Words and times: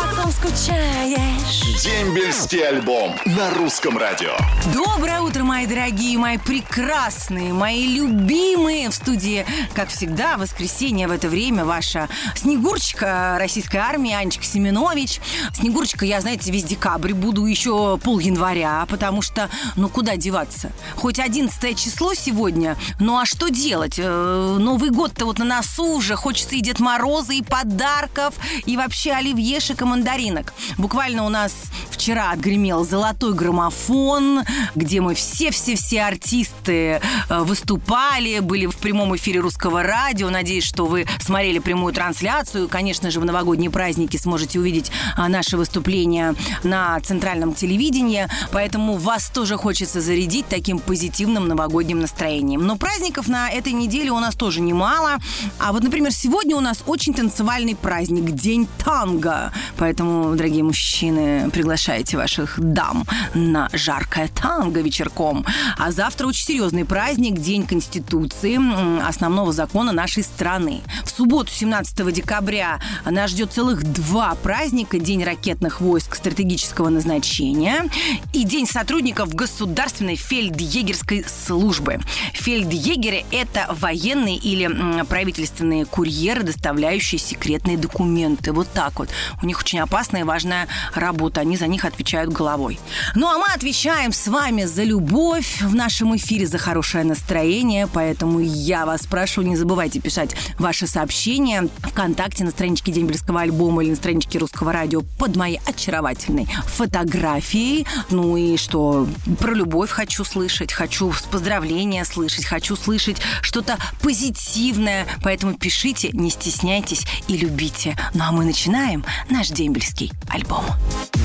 Потом 0.00 0.30
скучаешь. 0.30 1.82
Дембельский 1.82 2.60
альбом 2.60 3.16
на 3.24 3.50
русском 3.50 3.98
радио. 3.98 4.36
Доброе 4.72 5.20
утро, 5.22 5.42
мои 5.42 5.66
дорогие, 5.66 6.16
мои 6.18 6.38
прекрасные, 6.38 7.52
мои 7.52 7.86
любимые 7.86 8.90
в 8.90 8.94
студии, 8.94 9.44
как 9.74 9.88
всегда, 9.88 10.36
в 10.36 10.40
воскресенье 10.40 11.08
в 11.08 11.10
это 11.10 11.28
время 11.28 11.64
ваша 11.64 12.08
Снегурочка 12.36 13.38
российской 13.40 13.78
армии 13.78 14.12
Анечка 14.12 14.44
Семенович. 14.44 15.20
Снегурочка, 15.52 16.04
я, 16.04 16.20
знаете, 16.20 16.52
весь 16.52 16.64
декабрь 16.64 17.12
буду 17.12 17.44
еще 17.46 17.98
пол 17.98 18.20
января, 18.20 18.86
потому 18.88 19.20
что, 19.20 19.50
ну, 19.74 19.88
куда 19.88 20.16
деваться? 20.16 20.70
Хоть 20.94 21.18
11 21.18 21.76
число 21.76 22.14
сегодня, 22.14 22.76
ну, 23.00 23.18
а 23.18 23.26
что 23.26 23.48
делать? 23.48 23.94
Э, 23.98 24.56
Новый 24.60 24.90
год-то 24.90 25.24
вот 25.24 25.38
на 25.38 25.44
носу 25.44 25.86
уже, 25.86 26.14
хочется 26.14 26.54
и 26.54 26.60
Дед 26.60 26.78
Мороза, 26.78 27.32
и 27.32 27.42
подарков, 27.42 28.34
и 28.64 28.76
вообще 28.76 29.12
оливьешек 29.12 29.82
и 29.82 29.87
мандаринок. 29.88 30.54
Буквально 30.76 31.24
у 31.24 31.28
нас 31.28 31.52
вчера 31.90 32.30
отгремел 32.30 32.84
золотой 32.84 33.34
граммофон, 33.34 34.44
где 34.74 35.00
мы 35.00 35.14
все-все-все 35.14 36.02
артисты 36.02 37.00
э, 37.28 37.40
выступали, 37.40 38.38
были 38.38 38.66
в 38.78 38.80
прямом 38.80 39.16
эфире 39.16 39.40
русского 39.40 39.82
радио. 39.82 40.30
Надеюсь, 40.30 40.62
что 40.62 40.86
вы 40.86 41.04
смотрели 41.20 41.58
прямую 41.58 41.92
трансляцию. 41.92 42.68
Конечно 42.68 43.10
же, 43.10 43.18
в 43.18 43.24
новогодние 43.24 43.70
праздники 43.70 44.16
сможете 44.16 44.60
увидеть 44.60 44.92
а, 45.16 45.28
наши 45.28 45.56
выступления 45.56 46.36
на 46.62 47.00
центральном 47.00 47.54
телевидении. 47.54 48.28
Поэтому 48.52 48.94
вас 48.94 49.30
тоже 49.30 49.56
хочется 49.56 50.00
зарядить 50.00 50.46
таким 50.48 50.78
позитивным 50.78 51.48
новогодним 51.48 51.98
настроением. 51.98 52.68
Но 52.68 52.76
праздников 52.76 53.26
на 53.26 53.50
этой 53.50 53.72
неделе 53.72 54.12
у 54.12 54.20
нас 54.20 54.36
тоже 54.36 54.60
немало. 54.60 55.16
А 55.58 55.72
вот, 55.72 55.82
например, 55.82 56.12
сегодня 56.12 56.54
у 56.54 56.60
нас 56.60 56.84
очень 56.86 57.14
танцевальный 57.14 57.74
праздник, 57.74 58.30
День 58.30 58.68
танго. 58.84 59.52
Поэтому, 59.76 60.36
дорогие 60.36 60.62
мужчины, 60.62 61.50
приглашайте 61.50 62.16
ваших 62.16 62.60
дам 62.60 63.04
на 63.34 63.68
жаркое 63.72 64.28
танго 64.28 64.82
вечерком. 64.82 65.44
А 65.76 65.90
завтра 65.90 66.28
очень 66.28 66.46
серьезный 66.46 66.84
праздник, 66.84 67.40
День 67.40 67.66
Конституции, 67.66 68.67
основного 69.06 69.52
закона 69.52 69.92
нашей 69.92 70.22
страны. 70.22 70.80
В 71.04 71.10
субботу, 71.10 71.50
17 71.50 72.12
декабря, 72.12 72.80
нас 73.04 73.30
ждет 73.30 73.52
целых 73.52 73.82
два 73.82 74.34
праздника. 74.36 74.98
День 74.98 75.24
ракетных 75.24 75.80
войск 75.80 76.14
стратегического 76.14 76.88
назначения 76.88 77.84
и 78.32 78.44
День 78.44 78.66
сотрудников 78.66 79.34
Государственной 79.34 80.16
фельдъегерской 80.16 81.24
службы. 81.24 82.00
Фельдъегеры– 82.32 83.24
это 83.30 83.66
военные 83.78 84.36
или 84.36 84.68
правительственные 85.04 85.84
курьеры, 85.84 86.42
доставляющие 86.42 87.18
секретные 87.18 87.76
документы. 87.76 88.52
Вот 88.52 88.68
так 88.72 88.98
вот. 88.98 89.08
У 89.42 89.46
них 89.46 89.58
очень 89.60 89.80
опасная 89.80 90.22
и 90.22 90.24
важная 90.24 90.68
работа. 90.94 91.40
Они 91.40 91.56
за 91.56 91.66
них 91.66 91.84
отвечают 91.84 92.32
головой. 92.32 92.78
Ну, 93.14 93.28
а 93.28 93.38
мы 93.38 93.46
отвечаем 93.54 94.12
с 94.12 94.26
вами 94.28 94.64
за 94.64 94.84
любовь 94.84 95.60
в 95.60 95.74
нашем 95.74 96.16
эфире, 96.16 96.46
за 96.46 96.58
хорошее 96.58 97.04
настроение. 97.04 97.86
Поэтому 97.86 98.40
я 98.58 98.84
вас 98.86 99.06
прошу, 99.06 99.42
не 99.42 99.56
забывайте 99.56 100.00
писать 100.00 100.34
ваши 100.58 100.86
сообщения 100.86 101.68
ВКонтакте 101.82 102.44
на 102.44 102.50
страничке 102.50 102.92
Дембельского 102.92 103.42
альбома 103.42 103.82
или 103.82 103.90
на 103.90 103.96
страничке 103.96 104.38
Русского 104.38 104.72
радио 104.72 105.02
под 105.18 105.36
моей 105.36 105.60
очаровательной 105.64 106.48
фотографией. 106.66 107.86
Ну 108.10 108.36
и 108.36 108.56
что, 108.56 109.06
про 109.38 109.54
любовь 109.54 109.90
хочу 109.90 110.24
слышать, 110.24 110.72
хочу 110.72 111.12
поздравления 111.30 112.04
слышать, 112.04 112.44
хочу 112.44 112.76
слышать 112.76 113.18
что-то 113.42 113.78
позитивное. 114.02 115.06
Поэтому 115.22 115.54
пишите, 115.54 116.10
не 116.12 116.30
стесняйтесь 116.30 117.06
и 117.28 117.36
любите. 117.36 117.96
Ну 118.14 118.24
а 118.24 118.32
мы 118.32 118.44
начинаем 118.44 119.04
наш 119.30 119.48
дембельский 119.48 120.12
альбом. 120.28 120.64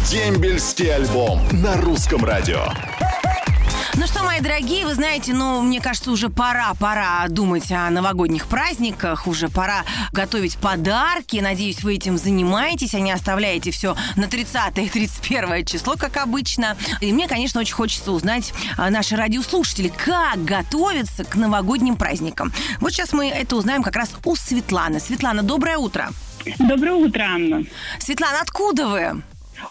Дембельский 0.09 0.93
альбом 0.93 1.41
на 1.51 1.77
русском 1.77 2.23
радио. 2.23 2.67
Ну 3.95 4.07
что, 4.07 4.23
мои 4.23 4.41
дорогие, 4.41 4.85
вы 4.85 4.95
знаете, 4.95 5.33
ну, 5.33 5.61
мне 5.61 5.79
кажется, 5.79 6.09
уже 6.09 6.29
пора, 6.29 6.73
пора 6.79 7.27
думать 7.29 7.71
о 7.71 7.91
новогодних 7.91 8.47
праздниках, 8.47 9.27
уже 9.27 9.49
пора 9.49 9.83
готовить 10.11 10.57
подарки. 10.57 11.37
Надеюсь, 11.37 11.83
вы 11.83 11.95
этим 11.95 12.17
занимаетесь, 12.17 12.95
а 12.95 12.99
не 12.99 13.11
оставляете 13.11 13.69
все 13.69 13.95
на 14.15 14.27
30 14.27 14.79
и 14.79 14.89
31 14.89 15.65
число, 15.65 15.93
как 15.95 16.17
обычно. 16.17 16.75
И 17.01 17.13
мне, 17.13 17.27
конечно, 17.27 17.61
очень 17.61 17.75
хочется 17.75 18.11
узнать 18.11 18.51
а, 18.77 18.89
наши 18.89 19.15
радиослушатели, 19.15 19.89
как 19.89 20.43
готовятся 20.43 21.23
к 21.23 21.35
новогодним 21.35 21.95
праздникам. 21.95 22.51
Вот 22.79 22.93
сейчас 22.93 23.13
мы 23.13 23.29
это 23.29 23.55
узнаем 23.55 23.83
как 23.83 23.95
раз 23.95 24.09
у 24.25 24.35
Светланы. 24.35 24.99
Светлана, 24.99 25.43
доброе 25.43 25.77
утро. 25.77 26.09
Доброе 26.57 26.93
утро, 26.93 27.21
Анна. 27.21 27.63
Светлана, 27.99 28.39
откуда 28.41 28.87
вы? 28.87 29.21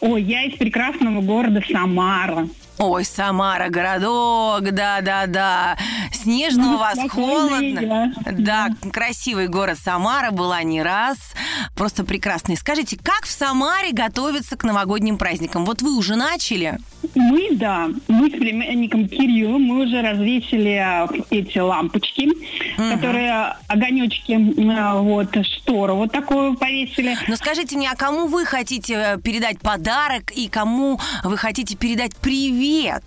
Ой, 0.00 0.22
я 0.22 0.44
из 0.44 0.56
прекрасного 0.56 1.20
города 1.22 1.60
Самара. 1.70 2.48
Ой, 2.78 3.04
Самара, 3.04 3.68
городок, 3.68 4.62
да-да-да. 4.62 5.76
Снежно 6.12 6.74
у 6.74 6.78
вас, 6.78 6.98
холодно. 7.10 8.12
Да, 8.26 8.68
красивый 8.92 9.48
город 9.48 9.78
Самара, 9.82 10.30
была 10.30 10.62
не 10.62 10.82
раз. 10.82 11.18
Просто 11.76 12.04
прекрасный. 12.04 12.56
Скажите, 12.56 12.98
как 13.00 13.24
в 13.24 13.30
Самаре 13.30 13.92
готовиться 13.92 14.56
к 14.56 14.64
новогодним 14.64 15.18
праздникам? 15.18 15.64
Вот 15.64 15.82
вы 15.82 15.96
уже 15.96 16.16
начали? 16.16 16.78
Мы, 17.14 17.50
да, 17.52 17.88
мы 18.08 18.28
с 18.28 18.32
племянником 18.32 19.08
Кириллом, 19.08 19.62
мы 19.62 19.84
уже 19.84 20.00
развесили 20.02 20.74
а, 20.76 21.08
эти 21.30 21.58
лампочки, 21.58 22.28
которые 22.76 23.54
огонечки, 23.68 24.38
а, 24.70 24.98
вот, 24.98 25.36
штору 25.44 25.96
вот 25.96 26.12
такую 26.12 26.56
повесили. 26.56 27.16
Но 27.28 27.36
скажите 27.36 27.76
мне, 27.76 27.90
а 27.90 27.96
кому 27.96 28.26
вы 28.26 28.44
хотите 28.44 28.94
э, 28.94 29.18
передать 29.20 29.60
подарок 29.60 30.30
и 30.34 30.48
кому 30.48 30.98
вы 31.24 31.36
хотите 31.36 31.76
передать 31.76 32.16
привет? 32.16 33.02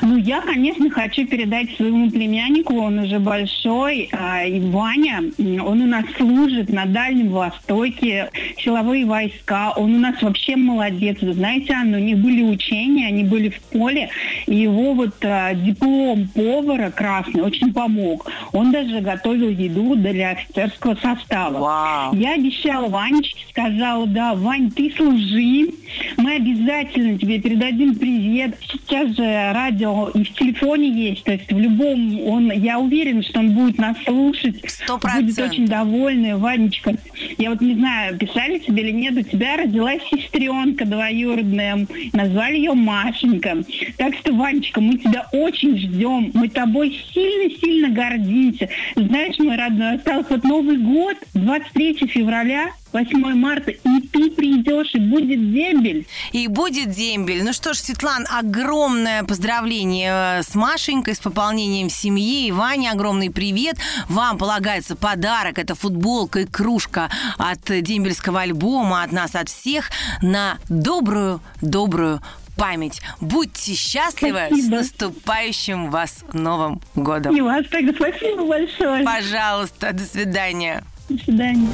Ну, 0.00 0.16
я, 0.16 0.40
конечно, 0.40 0.90
хочу 0.90 1.26
передать 1.26 1.74
своему 1.76 2.10
племяннику, 2.10 2.74
он 2.76 3.00
уже 3.00 3.18
большой, 3.18 4.08
а, 4.12 4.44
и 4.44 4.60
Ваня, 4.60 5.22
он 5.38 5.82
у 5.82 5.86
нас 5.86 6.04
служит 6.16 6.70
на 6.70 6.86
Дальнем 6.86 7.30
Востоке, 7.30 8.30
силовые 8.58 9.04
войска, 9.04 9.72
он 9.76 9.94
у 9.96 9.98
нас 9.98 10.20
вообще 10.22 10.56
молодец. 10.56 11.18
Вы 11.20 11.34
знаете, 11.34 11.72
Анна, 11.72 11.98
у 11.98 12.00
них 12.00 12.18
были 12.18 12.42
учения, 12.42 13.08
они 13.08 13.24
были 13.28 13.50
в 13.50 13.60
поле, 13.60 14.10
и 14.46 14.56
его 14.56 14.94
вот 14.94 15.14
а, 15.22 15.54
диплом 15.54 16.28
повара 16.28 16.90
красный 16.90 17.42
очень 17.42 17.72
помог. 17.72 18.30
Он 18.52 18.72
даже 18.72 19.00
готовил 19.00 19.48
еду 19.48 19.94
для 19.96 20.30
офицерского 20.30 20.94
состава. 20.96 21.58
Вау. 21.58 22.14
Я 22.14 22.34
обещала 22.34 22.88
Ванечке, 22.88 23.44
сказала, 23.50 24.06
да, 24.06 24.34
Вань, 24.34 24.70
ты 24.70 24.92
служи, 24.96 25.68
мы 26.16 26.36
обязательно 26.36 27.18
тебе 27.18 27.40
передадим 27.40 27.94
привет. 27.94 28.56
Сейчас 28.60 29.16
же 29.16 29.22
радио 29.52 30.08
и 30.14 30.24
в 30.24 30.34
телефоне 30.34 30.88
есть, 30.88 31.24
то 31.24 31.32
есть 31.32 31.50
в 31.52 31.58
любом, 31.58 32.20
он, 32.22 32.50
я 32.52 32.78
уверена, 32.78 33.22
что 33.22 33.40
он 33.40 33.52
будет 33.52 33.78
нас 33.78 33.96
слушать, 34.04 34.56
Сто 34.66 34.98
будет 34.98 35.38
очень 35.38 35.66
довольный, 35.66 36.36
Ванечка. 36.36 36.94
Я 37.36 37.50
вот 37.50 37.60
не 37.60 37.74
знаю, 37.74 38.16
писали 38.18 38.58
тебе 38.58 38.82
или 38.82 38.92
нет, 38.92 39.16
у 39.16 39.22
тебя 39.22 39.56
родилась 39.56 40.02
сестренка 40.10 40.84
двоюродная, 40.84 41.86
назвали 42.12 42.56
ее 42.56 42.74
Машенька. 43.22 43.64
Так 43.96 44.14
что, 44.16 44.32
Ванечка, 44.32 44.80
мы 44.80 44.98
тебя 44.98 45.26
очень 45.32 45.78
ждем, 45.78 46.30
мы 46.34 46.48
тобой 46.48 46.98
сильно-сильно 47.12 47.88
гордимся. 47.90 48.68
Знаешь, 48.96 49.38
мой 49.38 49.56
родной, 49.56 49.96
остался 49.96 50.28
вот 50.30 50.44
Новый 50.44 50.78
год, 50.78 51.16
23 51.34 52.06
февраля, 52.08 52.70
8 52.92 53.34
марта, 53.34 53.70
и 53.70 54.00
ты 54.12 54.30
придешь, 54.30 54.94
и 54.94 54.98
будет 54.98 55.52
дембель. 55.52 56.06
И 56.32 56.46
будет 56.48 56.90
дембель. 56.90 57.44
Ну 57.44 57.52
что 57.52 57.74
ж, 57.74 57.78
Светлан, 57.78 58.26
огромное 58.30 59.24
поздравление 59.24 60.38
э, 60.38 60.42
с 60.42 60.54
Машенькой, 60.54 61.14
с 61.14 61.18
пополнением 61.18 61.90
семьи. 61.90 62.46
И 62.46 62.52
Ване 62.52 62.90
огромный 62.90 63.30
привет. 63.30 63.76
Вам 64.08 64.38
полагается 64.38 64.96
подарок. 64.96 65.58
Это 65.58 65.74
футболка 65.74 66.40
и 66.40 66.46
кружка 66.46 67.10
от 67.36 67.60
дембельского 67.66 68.40
альбома, 68.40 69.02
от 69.02 69.12
нас, 69.12 69.34
от 69.34 69.48
всех, 69.48 69.90
на 70.22 70.58
добрую-добрую 70.68 72.22
память. 72.58 73.00
Будьте 73.20 73.72
счастливы 73.74 74.40
с 74.40 74.48
Спасибо. 74.48 74.76
наступающим 74.76 75.90
вас 75.90 76.24
Новым 76.32 76.80
годом. 76.94 77.34
И 77.34 77.40
вас 77.40 77.64
тогда 77.70 77.92
спасибо 77.94 78.44
большое. 78.46 79.04
Пожалуйста, 79.04 79.92
до 79.92 80.04
свидания. 80.04 80.84
До 81.08 81.16
свидания. 81.24 81.68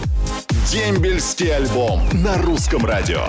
Дембельский 0.70 1.52
альбом 1.56 2.00
на 2.12 2.38
русском 2.38 2.84
радио. 2.84 3.26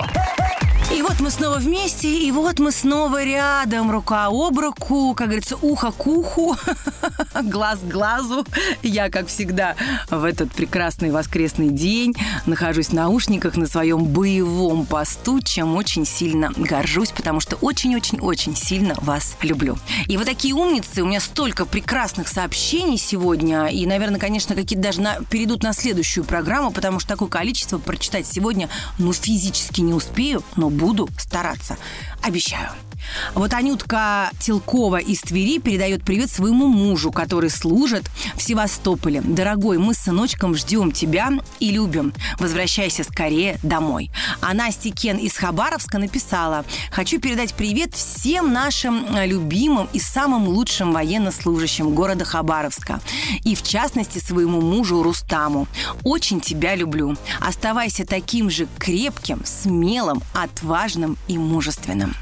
И 0.94 1.02
вот 1.02 1.18
мы 1.18 1.30
снова 1.30 1.56
вместе, 1.56 2.08
и 2.08 2.30
вот 2.30 2.60
мы 2.60 2.70
снова 2.70 3.24
рядом, 3.24 3.90
рука 3.90 4.26
об 4.26 4.58
руку, 4.58 5.14
как 5.14 5.26
говорится, 5.26 5.56
ухо 5.60 5.90
к 5.90 6.06
уху, 6.06 6.56
глаз 7.42 7.80
к 7.80 7.88
глазу. 7.88 8.46
Я, 8.82 9.10
как 9.10 9.26
всегда, 9.26 9.74
в 10.10 10.24
этот 10.24 10.52
прекрасный 10.52 11.10
воскресный 11.10 11.70
день 11.70 12.14
нахожусь 12.46 12.88
в 12.88 12.92
наушниках 12.92 13.56
на 13.56 13.66
своем 13.66 14.04
боевом 14.04 14.86
посту, 14.86 15.40
чем 15.40 15.74
очень 15.74 16.06
сильно 16.06 16.52
горжусь, 16.56 17.10
потому 17.10 17.40
что 17.40 17.56
очень-очень-очень 17.56 18.54
сильно 18.54 18.94
вас 19.00 19.36
люблю. 19.42 19.76
И 20.06 20.16
вот 20.16 20.26
такие 20.26 20.54
умницы, 20.54 21.02
у 21.02 21.06
меня 21.06 21.20
столько 21.20 21.66
прекрасных 21.66 22.28
сообщений 22.28 22.96
сегодня, 22.96 23.66
и, 23.66 23.86
наверное, 23.86 24.20
конечно, 24.20 24.54
какие-то 24.54 24.84
даже 24.84 25.00
на, 25.00 25.16
перейдут 25.30 25.64
на 25.64 25.72
следующую 25.72 26.24
программу, 26.24 26.70
потому 26.70 27.00
что 27.00 27.08
такое 27.08 27.28
количество 27.28 27.78
прочитать 27.78 28.26
сегодня, 28.26 28.68
ну, 28.98 29.12
физически 29.12 29.80
не 29.80 29.92
успею, 29.92 30.44
но 30.54 30.70
буду 30.76 31.08
стараться. 31.18 31.76
Обещаю. 32.22 32.70
Вот 33.34 33.52
Анютка 33.54 34.30
Телкова 34.40 34.98
из 34.98 35.20
Твери 35.20 35.58
передает 35.58 36.04
привет 36.04 36.30
своему 36.30 36.66
мужу, 36.66 37.10
который 37.10 37.50
служит 37.50 38.04
в 38.34 38.42
Севастополе. 38.42 39.20
Дорогой, 39.20 39.78
мы 39.78 39.94
с 39.94 39.98
сыночком 39.98 40.54
ждем 40.54 40.92
тебя 40.92 41.30
и 41.60 41.70
любим. 41.70 42.12
Возвращайся 42.38 43.04
скорее 43.04 43.58
домой. 43.62 44.10
А 44.40 44.54
Настя 44.54 44.90
Кен 44.90 45.16
из 45.16 45.36
Хабаровска 45.36 45.98
написала, 45.98 46.64
хочу 46.90 47.20
передать 47.20 47.54
привет 47.54 47.94
всем 47.94 48.52
нашим 48.52 49.06
любимым 49.24 49.88
и 49.92 50.00
самым 50.00 50.48
лучшим 50.48 50.92
военнослужащим 50.92 51.94
города 51.94 52.24
Хабаровска. 52.24 53.00
И 53.44 53.54
в 53.54 53.62
частности 53.62 54.18
своему 54.18 54.60
мужу 54.60 55.02
Рустаму. 55.02 55.66
Очень 56.04 56.40
тебя 56.40 56.74
люблю. 56.74 57.16
Оставайся 57.40 58.06
таким 58.06 58.50
же 58.50 58.68
крепким, 58.78 59.42
смелым, 59.44 60.22
отважным 60.34 61.16
и 61.28 61.38
мужественным. 61.38 62.14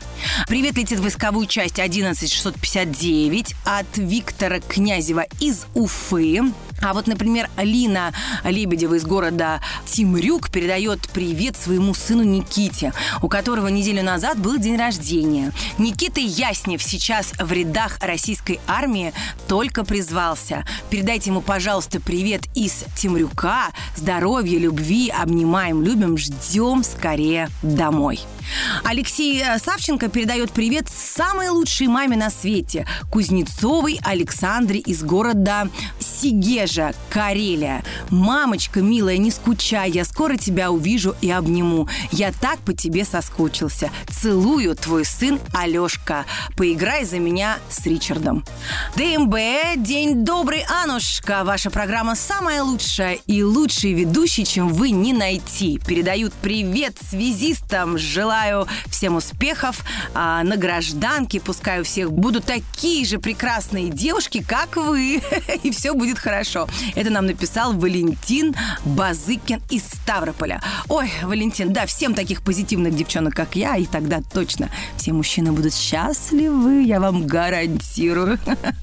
Привет 0.49 0.77
летит 0.77 0.99
в 0.99 1.03
войсковую 1.03 1.47
часть 1.47 1.79
11659 1.79 3.55
от 3.65 3.97
Виктора 3.97 4.61
Князева 4.61 5.27
из 5.41 5.67
Уфы. 5.75 6.43
А 6.83 6.93
вот, 6.93 7.07
например, 7.07 7.49
Алина 7.57 8.13
Лебедева 8.45 8.95
из 8.95 9.05
города 9.05 9.61
Тимрюк 9.87 10.51
передает 10.51 11.01
привет 11.09 11.57
своему 11.57 11.95
сыну 11.95 12.23
Никите, 12.23 12.93
у 13.23 13.29
которого 13.29 13.69
неделю 13.69 14.03
назад 14.03 14.39
был 14.39 14.59
день 14.59 14.77
рождения. 14.77 15.53
Никита 15.79 16.21
Яснев 16.21 16.83
сейчас 16.83 17.33
в 17.39 17.53
рядах 17.53 17.99
российской 18.01 18.61
армии 18.67 19.13
только 19.49 19.85
призвался. 19.85 20.65
Передайте 20.91 21.31
ему, 21.31 21.41
пожалуйста, 21.41 22.01
привет 22.01 22.43
из 22.55 22.85
Тимрюка. 22.97 23.69
Здоровья, 23.97 24.59
любви, 24.59 25.11
обнимаем, 25.11 25.83
любим, 25.83 26.19
ждем 26.19 26.85
скорее 26.85 27.49
домой. 27.63 28.21
Алексей 28.85 29.43
э, 29.43 29.59
Савченко 29.59 30.09
передает 30.09 30.51
привет 30.51 30.89
самой 30.89 31.49
лучшей 31.49 31.87
маме 31.87 32.17
на 32.17 32.31
свете 32.31 32.87
Кузнецовой 33.11 33.99
Александре 34.03 34.81
из 34.81 35.03
города 35.03 35.69
Сигежа, 36.25 36.95
Карелия. 37.11 37.85
Мамочка, 38.09 38.81
милая, 38.81 39.19
не 39.19 39.31
скучай, 39.31 39.91
я 39.91 40.07
скоро 40.07 40.39
тебя 40.39 40.71
увижу 40.71 41.15
и 41.21 41.31
обниму. 41.31 41.87
Я 42.13 42.33
так 42.33 42.59
по 42.61 42.73
тебе 42.73 43.05
соскучился. 43.05 43.91
Целую, 44.09 44.75
твой 44.75 45.05
сын 45.05 45.39
Алешка. 45.53 46.25
Поиграй 46.57 47.05
за 47.05 47.19
меня 47.19 47.59
с 47.69 47.85
Ричардом. 47.85 48.43
ДМБ, 48.97 49.37
день 49.77 50.25
добрый, 50.25 50.65
Анушка. 50.83 51.45
Ваша 51.45 51.69
программа 51.69 52.15
самая 52.15 52.63
лучшая 52.63 53.19
и 53.27 53.43
лучший 53.43 53.93
ведущий, 53.93 54.47
чем 54.47 54.73
вы, 54.73 54.93
не 54.93 55.13
найти. 55.13 55.79
Передают 55.87 56.33
привет 56.33 56.97
связистам. 57.07 57.99
Желаю 57.99 58.67
всем 58.87 59.17
успехов 59.17 59.85
а, 60.15 60.43
на 60.43 60.57
гражданке. 60.57 61.39
Пускай 61.39 61.83
у 61.83 61.85
всех 61.85 62.13
будут 62.13 62.47
такие 62.47 63.05
же 63.05 63.19
прекрасные 63.19 63.91
девушки, 63.91 64.43
как 64.43 64.77
вы. 64.77 65.21
И 65.63 65.71
все 65.71 65.93
будет 65.93 66.14
хорошо. 66.19 66.69
Это 66.95 67.11
нам 67.11 67.27
написал 67.27 67.73
Валентин 67.73 68.55
Базыкин 68.85 69.61
из 69.71 69.85
Ставрополя. 69.85 70.61
Ой, 70.89 71.11
Валентин, 71.23 71.73
да, 71.73 71.87
всем 71.87 72.15
таких 72.15 72.43
позитивных 72.43 72.95
девчонок, 72.95 73.35
как 73.35 73.57
я, 73.57 73.77
и 73.77 73.87
тогда 73.87 74.21
точно 74.33 74.71
все 74.97 75.13
мужчины 75.13 75.53
будут 75.53 75.75
счастливы, 75.75 76.83
я 76.83 77.01
вам 77.01 77.27
гарантирую. 77.27 78.39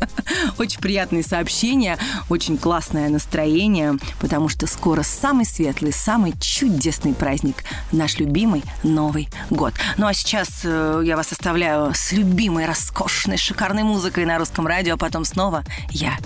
Очень 0.58 0.80
приятные 0.80 1.24
сообщения, 1.24 1.98
очень 2.30 2.58
классное 2.58 3.10
настроение, 3.10 3.98
потому 4.20 4.50
что 4.50 4.68
скоро 4.68 5.04
самый 5.04 5.46
светлый, 5.46 5.94
самый 5.94 6.34
чудесный 6.40 7.14
праздник, 7.14 7.64
наш 7.92 8.18
любимый 8.20 8.64
Новый 8.84 9.30
год. 9.50 9.74
Ну 9.98 10.08
а 10.08 10.14
сейчас 10.14 10.62
э, 10.64 11.02
я 11.06 11.16
вас 11.16 11.32
оставляю 11.32 11.94
с 11.94 12.12
любимой, 12.12 12.66
роскошной, 12.66 13.38
шикарной 13.38 13.84
музыкой 13.84 14.26
на 14.26 14.38
русском 14.38 14.68
радио, 14.68 14.96
а 14.96 14.98
потом 14.98 15.26
снова 15.26 15.64
я. 15.90 16.18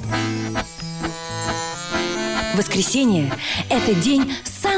Воскресенье– 2.56 3.32
это 3.70 3.94
день 3.94 4.32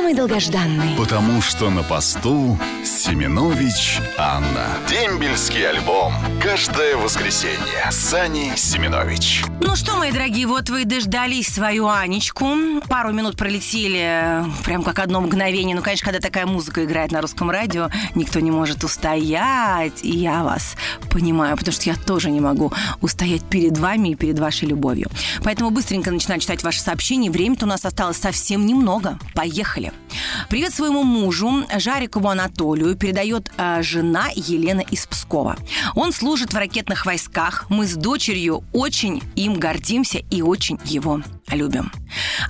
самый 0.07 0.15
долгожданный. 0.15 0.95
Потому 0.97 1.41
что 1.41 1.69
на 1.69 1.83
посту 1.83 2.57
Семенович 2.85 3.99
Анна. 4.17 4.67
Дембельский 4.89 5.67
альбом. 5.67 6.13
Каждое 6.41 6.95
воскресенье. 6.95 7.91
Сани 7.91 8.53
Семенович. 8.55 9.43
Ну 9.59 9.75
что, 9.75 9.97
мои 9.97 10.11
дорогие, 10.13 10.47
вот 10.47 10.69
вы 10.69 10.85
дождались 10.85 11.47
свою 11.47 11.87
Анечку. 11.87 12.47
Пару 12.87 13.11
минут 13.11 13.35
пролетели, 13.35 14.45
прям 14.63 14.83
как 14.83 14.99
одно 14.99 15.19
мгновение. 15.19 15.75
Ну, 15.75 15.81
конечно, 15.81 16.05
когда 16.05 16.19
такая 16.19 16.45
музыка 16.45 16.85
играет 16.85 17.11
на 17.11 17.19
русском 17.21 17.49
радио, 17.51 17.89
никто 18.15 18.39
не 18.39 18.51
может 18.51 18.85
устоять. 18.85 20.05
И 20.05 20.11
я 20.11 20.43
вас 20.43 20.77
понимаю, 21.11 21.57
потому 21.57 21.73
что 21.73 21.89
я 21.89 21.95
тоже 21.97 22.31
не 22.31 22.39
могу 22.39 22.71
устоять 23.01 23.43
перед 23.43 23.77
вами 23.77 24.09
и 24.09 24.15
перед 24.15 24.39
вашей 24.39 24.69
любовью. 24.69 25.09
Поэтому 25.43 25.69
быстренько 25.69 26.11
начинаю 26.11 26.39
читать 26.39 26.63
ваши 26.63 26.79
сообщения. 26.79 27.29
Время-то 27.29 27.65
у 27.65 27.69
нас 27.69 27.83
осталось 27.83 28.17
совсем 28.17 28.65
немного. 28.65 29.19
Поехали. 29.33 29.91
Привет 30.49 30.73
своему 30.73 31.03
мужу 31.03 31.65
Жарикову 31.77 32.29
Анатолию 32.29 32.95
передает 32.95 33.51
э, 33.57 33.83
жена 33.83 34.29
Елена 34.35 34.81
из 34.81 35.05
Пскова. 35.05 35.57
Он 35.95 36.13
служит 36.13 36.53
в 36.53 36.57
ракетных 36.57 37.05
войсках. 37.05 37.65
Мы 37.69 37.85
с 37.85 37.95
дочерью 37.95 38.63
очень 38.73 39.21
им 39.35 39.55
гордимся 39.55 40.19
и 40.29 40.41
очень 40.41 40.79
его 40.85 41.21
любим. 41.51 41.91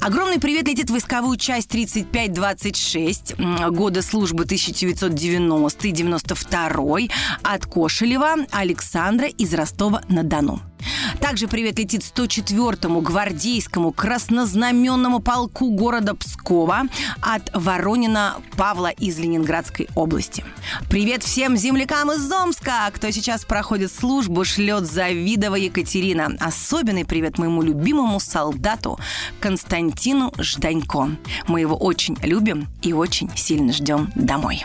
Огромный 0.02 0.40
привет 0.40 0.68
летит 0.68 0.90
в 0.90 0.94
войсковую 0.94 1.38
часть 1.38 1.70
3526 1.70 3.36
м, 3.38 3.74
года 3.74 4.02
службы 4.02 4.44
1990-92 4.46 7.12
от 7.44 7.66
Кошелева 7.66 8.36
Александра 8.52 9.28
из 9.28 9.54
Ростова-на-Дону. 9.54 10.62
Также 11.20 11.48
привет 11.48 11.80
летит 11.80 12.02
104-му 12.02 13.02
гвардейскому 13.02 13.92
краснознаменному 13.92 15.20
полку 15.20 15.72
города 15.72 16.16
Пскова 16.16 16.84
от 17.22 17.50
Воронина 17.54 18.38
Павла 18.56 18.92
из 18.92 19.18
Ленинградской 19.20 19.90
области. 19.96 20.46
Привет 20.90 21.24
всем 21.24 21.58
землякам 21.58 22.12
из 22.12 22.32
Омска, 22.32 22.90
кто 22.94 23.12
сейчас 23.12 23.46
проходит 23.46 23.92
службу, 23.92 24.46
шлет 24.46 24.86
Завидова 24.86 25.56
Екатерина. 25.56 26.30
Особенный 26.40 27.06
привет 27.06 27.38
моему 27.38 27.62
любимому 27.62 28.20
солдату 28.20 29.00
Константину 29.40 30.34
Жданько. 30.38 31.10
Мы 31.48 31.62
его 31.62 31.76
очень 31.76 32.18
любим 32.22 32.68
и 32.82 32.94
очень 32.94 33.30
сильно 33.36 33.74
ждем 33.74 34.12
домой. 34.16 34.64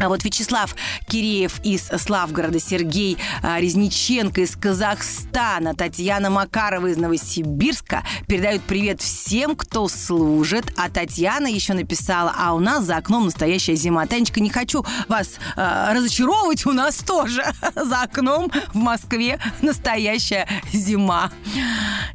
А 0.00 0.08
вот 0.08 0.24
Вячеслав 0.24 0.74
Киреев 1.06 1.60
из 1.62 1.86
Славгорода, 1.86 2.58
Сергей 2.58 3.18
а, 3.42 3.60
Резниченко 3.60 4.40
из 4.40 4.56
Казахстана, 4.56 5.74
Татьяна 5.74 6.30
Макарова 6.30 6.86
из 6.86 6.96
Новосибирска 6.96 8.02
передают 8.26 8.62
привет 8.62 9.02
всем, 9.02 9.54
кто 9.54 9.88
служит. 9.88 10.72
А 10.78 10.88
Татьяна 10.88 11.48
еще 11.48 11.74
написала, 11.74 12.34
а 12.34 12.54
у 12.54 12.60
нас 12.60 12.84
за 12.84 12.96
окном 12.96 13.26
настоящая 13.26 13.74
зима. 13.74 14.06
Танечка, 14.06 14.40
не 14.40 14.48
хочу 14.48 14.86
вас 15.06 15.34
э, 15.56 15.92
разочаровывать, 15.92 16.64
у 16.64 16.72
нас 16.72 16.96
тоже 16.96 17.44
за 17.74 18.02
окном 18.02 18.50
в 18.72 18.76
Москве 18.76 19.38
настоящая 19.60 20.48
зима. 20.72 21.30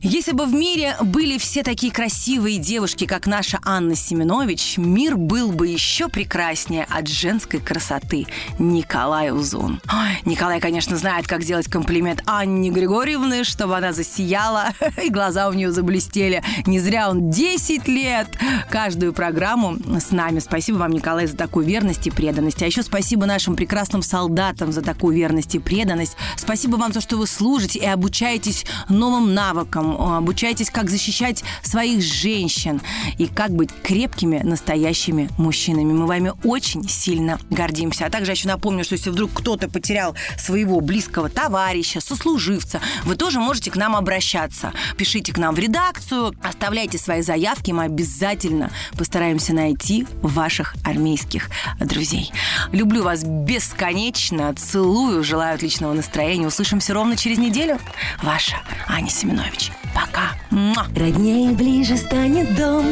Если 0.02 0.34
бы 0.34 0.46
в 0.46 0.54
мире 0.54 0.96
были 1.02 1.38
все 1.38 1.64
такие 1.64 1.92
красивые 1.92 2.58
девушки, 2.58 3.06
как 3.06 3.28
наша 3.28 3.60
Анна 3.64 3.96
Семенович, 3.96 4.78
мир 4.78 5.16
был 5.16 5.52
бы 5.52 5.68
еще 5.68 6.10
прекраснее 6.10 6.86
от 6.90 7.08
женской 7.08 7.60
красоты. 7.60 8.28
Николай 8.60 9.32
Узун. 9.32 9.82
Николай, 10.26 10.60
конечно, 10.60 10.98
знает, 10.98 11.28
как 11.28 11.44
сделать 11.44 11.68
комплимент 11.68 12.22
Анне 12.26 12.70
Григорьевне, 12.70 13.44
чтобы 13.44 13.78
она 13.78 13.94
засияла, 13.94 14.74
и 15.04 15.10
глаза 15.10 15.48
у 15.48 15.54
нее 15.54 15.72
заблестели. 15.72 16.44
Не 16.66 16.80
зря 16.80 17.10
он 17.10 17.30
10 17.30 17.88
лет 17.88 18.28
каждую 18.70 19.14
программу 19.14 19.78
с 20.00 20.12
нами. 20.12 20.40
Спасибо 20.40 20.78
вам, 20.78 20.92
Николай, 20.92 21.28
за 21.28 21.38
такую 21.38 21.66
верность 21.66 22.08
и 22.08 22.12
преданность. 22.12 22.62
А 22.62 22.66
еще 22.66 22.84
спасибо 22.84 23.26
нашим 23.26 23.56
прекрасным 23.56 24.02
солдатам 24.02 24.72
за 24.72 24.82
такую 24.82 25.16
верность 25.16 25.56
и 25.56 25.60
преданность. 25.60 26.18
Спасибо 26.36 26.76
вам 26.76 26.90
за 26.90 26.96
то, 26.96 27.02
что 27.02 27.18
вы 27.18 27.28
служите 27.28 27.80
и 27.80 27.86
обучаетесь 27.86 28.66
новым 28.90 29.34
навыкам 29.34 29.85
советам, 29.86 30.16
обучайтесь, 30.16 30.70
как 30.70 30.90
защищать 30.90 31.44
своих 31.62 32.02
женщин 32.02 32.82
и 33.18 33.28
как 33.28 33.52
быть 33.52 33.70
крепкими, 33.84 34.40
настоящими 34.44 35.30
мужчинами. 35.38 35.94
Мы 35.94 36.06
вами 36.06 36.34
очень 36.44 36.88
сильно 36.88 37.40
гордимся. 37.50 38.06
А 38.06 38.10
также 38.10 38.32
еще 38.32 38.48
напомню, 38.48 38.84
что 38.84 38.94
если 38.94 39.10
вдруг 39.10 39.32
кто-то 39.34 39.70
потерял 39.70 40.16
своего 40.38 40.82
близкого 40.82 41.30
товарища, 41.30 42.02
сослуживца, 42.02 42.80
вы 43.04 43.16
тоже 43.16 43.40
можете 43.40 43.72
к 43.72 43.76
нам 43.76 43.96
обращаться. 43.96 44.74
Пишите 44.98 45.34
к 45.34 45.38
нам 45.38 45.56
в 45.56 45.60
редакцию, 45.60 46.34
оставляйте 46.44 46.98
свои 46.98 47.22
заявки, 47.22 47.72
мы 47.72 47.84
обязательно 47.84 48.72
постараемся 48.98 49.54
найти 49.54 50.08
ваших 50.22 50.76
армейских 50.84 51.50
друзей. 51.80 52.32
Люблю 52.72 53.04
вас 53.04 53.24
бесконечно, 53.24 54.54
целую, 54.54 55.24
желаю 55.24 55.56
отличного 55.56 55.94
настроения. 55.94 56.48
Услышимся 56.48 56.94
ровно 56.94 57.16
через 57.16 57.38
неделю. 57.38 57.80
Ваша 58.22 58.58
Аня 58.88 59.10
Семенович. 59.10 59.72
Пока. 60.16 60.32
Муа. 60.50 60.86
Роднее 60.96 61.52
ближе 61.52 61.98
станет 61.98 62.56
дом 62.56 62.86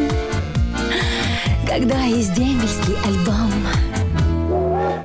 Когда 1.66 2.02
есть 2.04 2.34
дембельский 2.34 2.96
альбом 3.06 3.52